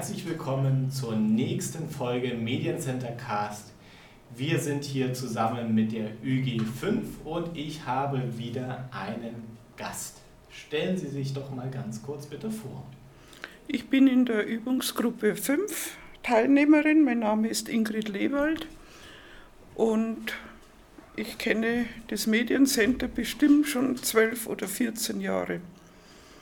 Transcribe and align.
herzlich 0.00 0.26
willkommen 0.26 0.90
zur 0.90 1.14
nächsten 1.14 1.90
Folge 1.90 2.32
Mediencenter 2.32 3.12
Cast. 3.12 3.74
Wir 4.34 4.58
sind 4.58 4.82
hier 4.82 5.12
zusammen 5.12 5.74
mit 5.74 5.92
der 5.92 6.12
ÜG5 6.24 7.02
und 7.26 7.54
ich 7.54 7.84
habe 7.84 8.22
wieder 8.38 8.88
einen 8.92 9.58
Gast. 9.76 10.22
Stellen 10.48 10.96
Sie 10.96 11.08
sich 11.08 11.34
doch 11.34 11.54
mal 11.54 11.70
ganz 11.70 12.02
kurz 12.02 12.24
bitte 12.24 12.50
vor. 12.50 12.82
Ich 13.68 13.90
bin 13.90 14.06
in 14.06 14.24
der 14.24 14.46
Übungsgruppe 14.46 15.36
5 15.36 15.98
Teilnehmerin. 16.22 17.04
Mein 17.04 17.18
Name 17.18 17.48
ist 17.48 17.68
Ingrid 17.68 18.08
Lewald 18.08 18.68
und 19.74 20.32
ich 21.14 21.36
kenne 21.36 21.84
das 22.08 22.26
Mediencenter 22.26 23.06
bestimmt 23.06 23.66
schon 23.66 23.98
12 23.98 24.46
oder 24.46 24.66
14 24.66 25.20
Jahre. 25.20 25.60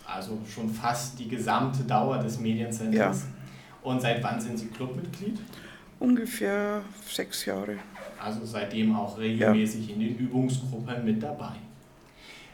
Also 0.07 0.39
schon 0.49 0.73
fast 0.73 1.19
die 1.19 1.27
gesamte 1.27 1.83
Dauer 1.83 2.19
des 2.19 2.39
Mediencenters. 2.39 3.23
Ja. 3.23 3.38
Und 3.83 4.01
seit 4.01 4.23
wann 4.23 4.41
sind 4.41 4.59
Sie 4.59 4.67
Clubmitglied? 4.67 5.39
Ungefähr 6.01 6.83
sechs 7.09 7.45
Jahre. 7.45 7.79
Also 8.23 8.45
seitdem 8.45 8.95
auch 8.95 9.19
regelmäßig 9.19 9.89
ja. 9.89 9.95
in 9.95 10.01
den 10.01 10.17
Übungsgruppen 10.17 11.05
mit 11.05 11.23
dabei. 11.23 11.53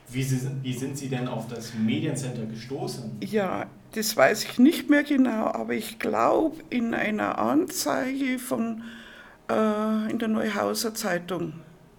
Wie, 0.08 0.22
Sie, 0.22 0.48
wie 0.62 0.72
sind 0.72 0.96
Sie 0.98 1.08
denn 1.08 1.28
auf 1.28 1.48
das 1.48 1.74
Mediencenter 1.74 2.44
gestoßen? 2.44 3.18
Ja, 3.20 3.66
das 3.92 4.16
weiß 4.16 4.44
ich 4.44 4.58
nicht 4.58 4.90
mehr 4.90 5.02
genau, 5.02 5.46
aber 5.46 5.72
ich 5.72 5.98
glaube 5.98 6.56
in 6.70 6.94
einer 6.94 7.38
Anzeige 7.38 8.38
von 8.38 8.82
äh, 9.50 10.10
in 10.10 10.18
der 10.18 10.28
Neuhauser 10.28 10.94
Zeitung. 10.94 11.54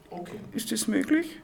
Okay. 0.10 0.40
Ist 0.54 0.72
das 0.72 0.88
möglich? 0.88 1.42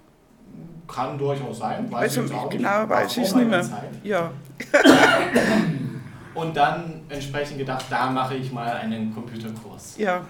Kann 0.88 1.18
durchaus 1.18 1.60
sein. 1.60 1.92
Weiß 1.92 2.18
also 2.18 2.34
ich 2.34 2.50
genau 2.58 2.90
weiß 2.90 3.18
ich 3.18 3.24
es 3.24 3.36
nicht 3.36 3.50
mehr. 3.50 3.64
Zeit. 3.64 3.90
Ja. 4.04 4.32
Und 6.34 6.56
dann 6.56 7.02
entsprechend 7.10 7.58
gedacht, 7.58 7.86
da 7.90 8.10
mache 8.10 8.36
ich 8.36 8.52
mal 8.52 8.72
einen 8.72 9.14
Computerkurs. 9.14 9.96
Ja, 9.98 10.26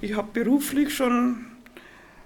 ich 0.00 0.16
habe 0.16 0.28
beruflich 0.32 0.94
schon 0.94 1.46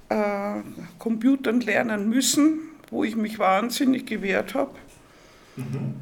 äh, 0.09 0.61
Computern 0.99 1.61
lernen 1.61 2.09
müssen, 2.09 2.61
wo 2.91 3.05
ich 3.05 3.17
mich 3.17 3.39
wahnsinnig 3.39 4.07
gewehrt 4.07 4.55
habe. 4.55 4.73
Mhm. 5.57 5.95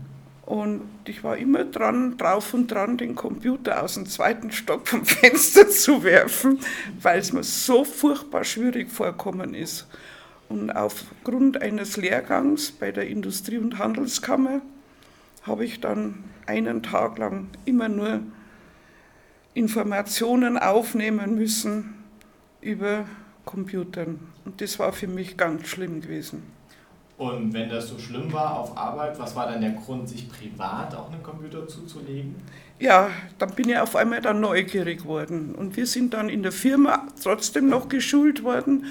Und 0.47 0.83
ich 1.05 1.23
war 1.23 1.37
immer 1.37 1.65
dran, 1.65 2.19
drauf 2.19 2.55
und 2.55 2.73
dran, 2.73 2.97
den 2.97 3.15
Computer 3.15 3.85
aus 3.85 3.95
dem 3.95 4.07
zweiten 4.07 4.51
Stock 4.51 4.89
vom 4.89 5.05
Fenster 5.07 5.69
zu 5.69 6.03
werfen, 6.03 6.59
weil 7.01 7.21
es 7.21 7.33
mir 7.33 7.45
so 7.45 7.85
furchtbar 7.85 8.43
schwierig 8.43 8.91
vorkommen 8.91 9.55
ist. 9.55 9.87
Und 10.49 10.73
aufgrund 10.73 11.63
eines 11.63 11.97
Lehrgangs 11.97 12.73
bei 12.73 12.91
der 12.91 13.07
Industrie- 13.07 13.59
und 13.59 13.79
Handelskammer 13.79 14.61
habe 15.43 15.65
ich 15.65 15.81
dann 15.81 16.25
einen 16.47 16.83
Tag 16.83 17.19
lang 17.19 17.49
immer 17.65 17.89
nur 17.89 18.21
Informationen 19.55 20.59
aufnehmen 20.59 21.35
müssen 21.35 22.05
über 22.61 23.05
Computern. 23.45 24.21
Und 24.45 24.61
das 24.61 24.79
war 24.79 24.93
für 24.93 25.07
mich 25.07 25.37
ganz 25.37 25.67
schlimm 25.69 26.01
gewesen. 26.01 26.43
Und 27.19 27.53
wenn 27.53 27.69
das 27.69 27.89
so 27.89 27.99
schlimm 27.99 28.33
war 28.33 28.59
auf 28.59 28.79
Arbeit, 28.79 29.19
was 29.19 29.37
war 29.37 29.47
dann 29.47 29.61
der 29.61 29.73
Grund, 29.73 30.09
sich 30.09 30.27
privat 30.27 30.95
auch 30.95 31.13
einen 31.13 31.23
Computer 31.23 31.69
zuzulegen? 31.69 32.35
Ja, 32.79 33.11
dann 33.39 33.51
bin 33.51 33.69
ich 33.69 33.79
auf 33.79 33.95
einmal 33.95 34.23
dann 34.23 34.41
neugierig 34.41 35.03
geworden. 35.03 35.55
Und 35.55 35.77
wir 35.77 35.87
sind 35.87 36.15
dann 36.15 36.31
in 36.31 36.43
der 36.43 36.53
Firma 36.53 37.09
trotzdem 37.23 37.69
noch 37.69 37.91
geschult 37.91 38.43
worden. 38.43 38.87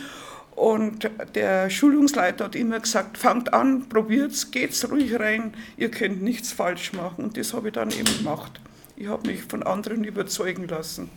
Und 0.59 1.09
der 1.35 1.69
Schulungsleiter 1.69 2.44
hat 2.44 2.56
immer 2.56 2.81
gesagt, 2.81 3.17
fangt 3.17 3.53
an, 3.53 3.88
probiert's, 3.88 4.51
geht's 4.51 4.91
ruhig 4.91 5.17
rein, 5.17 5.53
ihr 5.78 5.89
könnt 5.89 6.22
nichts 6.22 6.51
falsch 6.51 6.91
machen. 6.91 7.23
Und 7.23 7.38
das 7.38 7.53
habe 7.53 7.69
ich 7.69 7.73
dann 7.75 7.91
eben 7.91 8.17
gemacht. 8.17 8.59
Ich 8.97 9.07
habe 9.07 9.25
mich 9.25 9.44
von 9.44 9.63
anderen 9.63 10.03
überzeugen 10.03 10.67
lassen. 10.67 11.09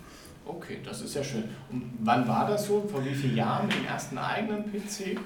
Okay, 0.46 0.78
das 0.84 1.00
ist 1.00 1.16
ja 1.16 1.24
schön. 1.24 1.42
Und 1.72 1.92
wann 2.04 2.28
war 2.28 2.46
das 2.46 2.66
so? 2.66 2.88
Vor 2.88 3.04
wie 3.04 3.16
vielen 3.16 3.36
Jahren 3.36 3.66
mit 3.66 3.74
dem 3.74 3.86
ersten 3.86 4.16
eigenen 4.16 4.62
PC? 4.70 5.18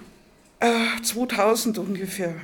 Äh, 0.61 1.03
2000 1.03 1.77
ungefähr. 1.77 2.37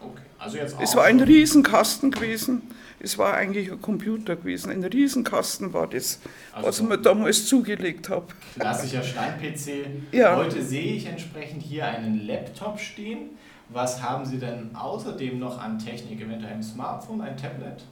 Okay, 0.00 0.22
also 0.38 0.56
jetzt 0.56 0.76
Es 0.80 0.96
war 0.96 1.04
ein 1.04 1.20
Riesenkasten 1.20 2.10
gewesen. 2.10 2.62
Es 3.02 3.16
war 3.16 3.34
eigentlich 3.34 3.70
ein 3.72 3.80
Computer 3.80 4.36
gewesen. 4.36 4.70
Ein 4.70 4.84
Riesenkasten 4.84 5.72
war 5.72 5.86
das, 5.86 6.20
also 6.52 6.68
was 6.68 6.80
ich 6.80 6.86
mir 6.86 6.98
damals 6.98 7.46
zugelegt 7.46 8.10
habe. 8.10 8.26
Klassischer 8.58 9.02
Stein-PC. 9.02 10.12
Ja. 10.12 10.36
Heute 10.36 10.62
sehe 10.62 10.94
ich 10.94 11.06
entsprechend 11.06 11.62
hier 11.62 11.86
einen 11.86 12.26
Laptop 12.26 12.78
stehen. 12.78 13.30
Was 13.70 14.02
haben 14.02 14.26
Sie 14.26 14.38
denn 14.38 14.74
außerdem 14.74 15.38
noch 15.38 15.58
an 15.60 15.78
Technik? 15.78 16.20
Eventuell 16.20 16.54
ein 16.54 16.62
Smartphone, 16.62 17.20
ein 17.22 17.36
Tablet? 17.36 17.84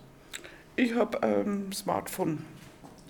Ich 0.77 0.95
habe 0.95 1.23
ein 1.23 1.73
Smartphone. 1.73 2.45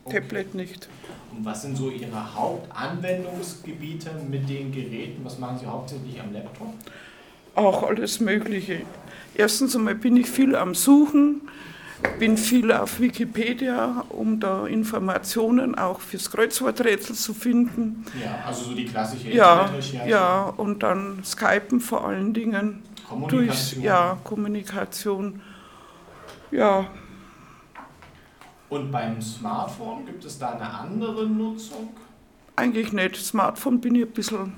Okay. 0.04 0.20
Tablet 0.20 0.54
nicht. 0.54 0.88
Und 1.36 1.44
was 1.44 1.62
sind 1.62 1.76
so 1.76 1.90
Ihre 1.90 2.34
Hauptanwendungsgebiete 2.34 4.10
mit 4.30 4.48
den 4.48 4.70
Geräten? 4.70 5.24
Was 5.24 5.38
machen 5.38 5.58
Sie 5.58 5.66
hauptsächlich 5.66 6.20
am 6.20 6.32
Laptop? 6.32 6.72
Auch 7.58 7.82
alles 7.82 8.20
Mögliche. 8.20 8.82
Erstens 9.34 9.74
einmal 9.76 9.94
bin 9.94 10.16
ich 10.16 10.28
viel 10.28 10.54
am 10.56 10.74
Suchen 10.74 11.42
bin 12.18 12.36
viel 12.36 12.72
auf 12.72 13.00
Wikipedia, 13.00 14.04
um 14.10 14.38
da 14.38 14.66
Informationen 14.66 15.74
auch 15.74 16.00
fürs 16.00 16.30
Kreuzworträtsel 16.30 17.16
zu 17.16 17.34
finden. 17.34 18.04
Ja, 18.22 18.46
also 18.46 18.66
so 18.66 18.74
die 18.74 18.84
klassische 18.84 19.30
ja, 19.30 19.70
Ja, 20.06 20.42
und 20.56 20.82
dann 20.82 21.22
Skypen 21.24 21.80
vor 21.80 22.06
allen 22.06 22.32
Dingen. 22.32 22.82
Kommunikation. 23.08 23.80
Durch, 23.80 23.84
ja, 23.84 24.18
Kommunikation. 24.22 25.40
Ja. 26.50 26.86
Und 28.68 28.92
beim 28.92 29.20
Smartphone 29.20 30.04
gibt 30.06 30.24
es 30.24 30.38
da 30.38 30.50
eine 30.50 30.70
andere 30.70 31.26
Nutzung? 31.26 31.90
Eigentlich 32.54 32.92
nicht. 32.92 33.16
Smartphone 33.16 33.80
bin 33.80 33.94
ich 33.94 34.04
ein 34.04 34.12
bisschen 34.12 34.52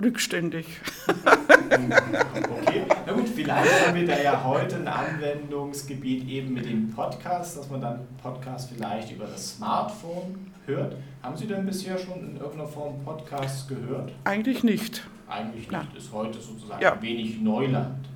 rückständig. 0.00 0.66
okay, 1.72 2.84
na 3.06 3.12
gut, 3.12 3.28
vielleicht 3.28 3.86
haben 3.86 3.94
wir 3.94 4.06
da 4.06 4.20
ja 4.20 4.44
heute 4.44 4.76
ein 4.76 4.88
Anwendungsgebiet 4.88 6.28
eben 6.28 6.54
mit 6.54 6.66
dem 6.66 6.90
Podcast, 6.90 7.58
dass 7.58 7.70
man 7.70 7.80
dann 7.80 8.00
Podcast 8.22 8.70
vielleicht 8.70 9.12
über 9.12 9.24
das 9.24 9.56
Smartphone 9.56 10.52
hört. 10.66 10.96
Haben 11.22 11.36
Sie 11.36 11.46
denn 11.46 11.64
bisher 11.64 11.96
schon 11.98 12.20
in 12.20 12.36
irgendeiner 12.36 12.66
Form 12.66 13.02
Podcasts 13.04 13.66
gehört? 13.68 14.12
Eigentlich 14.24 14.62
nicht. 14.64 15.02
Eigentlich 15.28 15.62
nicht, 15.62 15.72
Nein. 15.72 15.88
ist 15.96 16.12
heute 16.12 16.40
sozusagen 16.40 16.82
ja. 16.82 17.00
wenig 17.00 17.40
Neuland. 17.40 18.06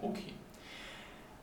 Okay. 0.00 0.32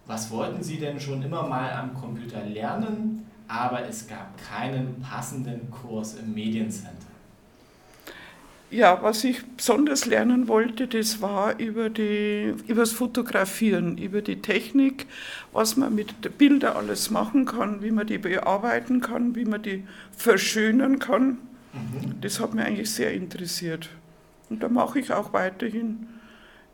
Was 0.05 0.31
wollten 0.31 0.63
Sie 0.63 0.77
denn 0.77 0.99
schon 0.99 1.21
immer 1.21 1.47
mal 1.47 1.71
am 1.73 1.93
Computer 1.93 2.43
lernen, 2.43 3.27
aber 3.47 3.85
es 3.85 4.07
gab 4.07 4.37
keinen 4.37 4.99
passenden 5.01 5.69
Kurs 5.69 6.15
im 6.15 6.33
Mediencenter? 6.33 7.08
Ja, 8.71 9.01
was 9.01 9.23
ich 9.23 9.43
besonders 9.45 10.05
lernen 10.05 10.47
wollte, 10.47 10.87
das 10.87 11.23
war 11.23 11.59
über, 11.59 11.89
die, 11.89 12.53
über 12.67 12.81
das 12.81 12.91
Fotografieren, 12.91 13.97
über 13.97 14.21
die 14.21 14.41
Technik, 14.41 15.07
was 15.51 15.75
man 15.75 15.95
mit 15.95 16.37
Bildern 16.37 16.77
alles 16.77 17.09
machen 17.09 17.45
kann, 17.45 17.81
wie 17.81 17.89
man 17.89 18.05
die 18.05 18.19
bearbeiten 18.19 19.01
kann, 19.01 19.35
wie 19.35 19.45
man 19.45 19.63
die 19.63 19.85
verschönern 20.15 20.99
kann. 20.99 21.39
Mhm. 21.73 22.21
Das 22.21 22.39
hat 22.39 22.53
mich 22.53 22.63
eigentlich 22.63 22.91
sehr 22.91 23.11
interessiert. 23.11 23.89
Und 24.51 24.61
da 24.61 24.69
mache 24.69 24.99
ich 24.99 25.11
auch 25.11 25.33
weiterhin 25.33 26.07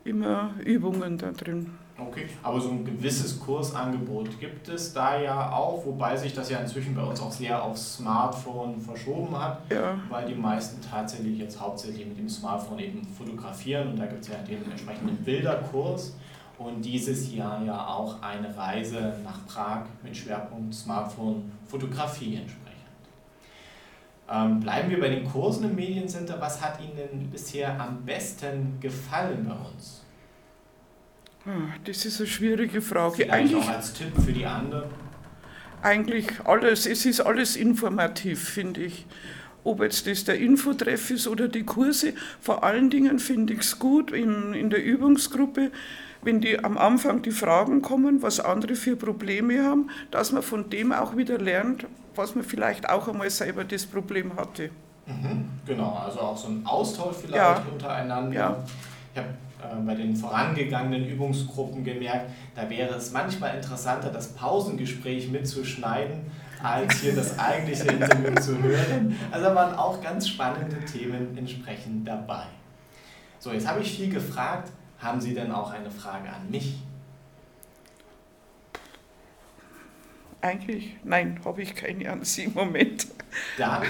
immer 0.04 0.54
Übungen 0.64 1.16
da 1.16 1.32
drin. 1.32 1.70
Okay, 1.98 2.26
aber 2.42 2.60
so 2.60 2.68
ein 2.70 2.84
gewisses 2.84 3.40
Kursangebot 3.40 4.38
gibt 4.38 4.68
es 4.68 4.92
da 4.92 5.18
ja 5.18 5.50
auch, 5.50 5.84
wobei 5.86 6.14
sich 6.14 6.34
das 6.34 6.50
ja 6.50 6.58
inzwischen 6.58 6.94
bei 6.94 7.02
uns 7.02 7.20
auch 7.22 7.32
sehr 7.32 7.62
aufs 7.62 7.96
Smartphone 7.96 8.78
verschoben 8.78 9.38
hat, 9.38 9.62
ja. 9.70 9.98
weil 10.10 10.26
die 10.26 10.34
meisten 10.34 10.78
tatsächlich 10.82 11.38
jetzt 11.38 11.58
hauptsächlich 11.58 12.06
mit 12.06 12.18
dem 12.18 12.28
Smartphone 12.28 12.80
eben 12.80 13.06
fotografieren 13.06 13.88
und 13.88 13.98
da 13.98 14.04
gibt 14.04 14.22
es 14.22 14.28
ja 14.28 14.36
den 14.38 14.70
entsprechenden 14.70 15.16
Bilderkurs 15.24 16.14
und 16.58 16.82
dieses 16.82 17.32
Jahr 17.32 17.64
ja 17.64 17.86
auch 17.86 18.20
eine 18.20 18.54
Reise 18.54 19.14
nach 19.24 19.46
Prag 19.46 19.84
mit 20.02 20.14
Schwerpunkt 20.14 20.74
Smartphone 20.74 21.50
Fotografie 21.66 22.36
entsprechend. 22.36 22.66
Ähm, 24.30 24.60
bleiben 24.60 24.90
wir 24.90 25.00
bei 25.00 25.08
den 25.08 25.24
Kursen 25.24 25.64
im 25.64 25.76
Mediencenter. 25.76 26.40
Was 26.40 26.60
hat 26.60 26.78
Ihnen 26.80 27.30
bisher 27.30 27.80
am 27.80 28.04
besten 28.04 28.78
gefallen 28.80 29.46
bei 29.48 29.54
uns? 29.70 30.05
Hm, 31.46 31.72
das 31.84 32.04
ist 32.04 32.20
eine 32.20 32.26
schwierige 32.26 32.82
Frage. 32.82 33.14
Vielleicht 33.14 33.32
eigentlich, 33.32 33.64
auch 33.64 33.68
als 33.68 33.92
Tipp 33.92 34.12
für 34.20 34.32
die 34.32 34.44
anderen? 34.44 34.90
Eigentlich 35.80 36.26
alles. 36.44 36.86
Es 36.86 37.06
ist 37.06 37.20
alles 37.20 37.54
informativ, 37.54 38.48
finde 38.48 38.82
ich. 38.82 39.06
Ob 39.62 39.80
jetzt 39.80 40.06
das 40.08 40.24
der 40.24 40.38
Infotreff 40.38 41.10
ist 41.10 41.28
oder 41.28 41.46
die 41.46 41.62
Kurse. 41.62 42.14
Vor 42.40 42.64
allen 42.64 42.90
Dingen 42.90 43.20
finde 43.20 43.52
ich 43.52 43.60
es 43.60 43.78
gut 43.78 44.10
in, 44.10 44.54
in 44.54 44.70
der 44.70 44.82
Übungsgruppe, 44.82 45.70
wenn 46.22 46.40
die 46.40 46.62
am 46.62 46.76
Anfang 46.76 47.22
die 47.22 47.30
Fragen 47.30 47.80
kommen, 47.80 48.22
was 48.22 48.40
andere 48.40 48.74
für 48.74 48.96
Probleme 48.96 49.62
haben, 49.62 49.90
dass 50.10 50.32
man 50.32 50.42
von 50.42 50.68
dem 50.70 50.92
auch 50.92 51.16
wieder 51.16 51.38
lernt, 51.38 51.86
was 52.16 52.34
man 52.34 52.42
vielleicht 52.42 52.88
auch 52.88 53.06
einmal 53.06 53.30
selber 53.30 53.62
das 53.62 53.86
Problem 53.86 54.34
hatte. 54.36 54.70
Mhm, 55.06 55.48
genau, 55.64 55.94
also 56.04 56.20
auch 56.20 56.36
so 56.36 56.48
ein 56.48 56.66
Austausch 56.66 57.16
vielleicht 57.20 57.36
ja. 57.36 57.64
untereinander. 57.70 58.34
Ja. 58.34 58.64
Ich 59.14 59.18
habe 59.20 59.28
bei 59.84 59.94
den 59.94 60.14
vorangegangenen 60.14 61.06
Übungsgruppen 61.06 61.84
gemerkt, 61.84 62.30
da 62.54 62.68
wäre 62.68 62.94
es 62.94 63.12
manchmal 63.12 63.56
interessanter, 63.56 64.10
das 64.10 64.28
Pausengespräch 64.28 65.28
mitzuschneiden, 65.28 66.20
als 66.62 67.00
hier 67.00 67.14
das 67.14 67.38
eigentliche 67.38 67.88
Interview 67.88 68.34
zu 68.40 68.62
hören. 68.62 69.16
Also 69.30 69.54
waren 69.54 69.74
auch 69.74 70.02
ganz 70.02 70.28
spannende 70.28 70.84
Themen 70.84 71.36
entsprechend 71.36 72.06
dabei. 72.06 72.44
So, 73.38 73.52
jetzt 73.52 73.68
habe 73.68 73.80
ich 73.80 73.96
viel 73.96 74.12
gefragt. 74.12 74.70
Haben 74.98 75.20
Sie 75.20 75.34
denn 75.34 75.52
auch 75.52 75.72
eine 75.72 75.90
Frage 75.90 76.28
an 76.28 76.50
mich? 76.50 76.78
Eigentlich, 80.46 80.94
nein, 81.02 81.40
habe 81.44 81.60
ich 81.62 81.74
keine 81.74 82.08
Ansicht 82.08 82.46
im 82.46 82.54
Moment. 82.54 83.08
Dann 83.58 83.82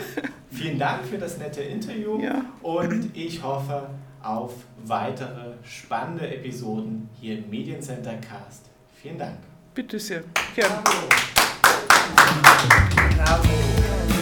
vielen 0.50 0.78
Dank 0.78 1.04
für 1.04 1.18
das 1.18 1.36
nette 1.36 1.60
Interview 1.60 2.18
ja. 2.18 2.46
und 2.62 3.14
ich 3.14 3.42
hoffe 3.42 3.90
auf 4.22 4.54
weitere 4.86 5.52
spannende 5.62 6.34
Episoden 6.34 7.10
hier 7.20 7.36
im 7.36 7.50
Mediencenter 7.50 8.14
Cast. 8.14 8.70
Vielen 9.02 9.18
Dank. 9.18 9.36
Bitte 9.74 9.98
sehr. 9.98 10.22
Gerne. 10.54 10.82
Bravo. 10.82 11.08
Bravo. 13.16 14.15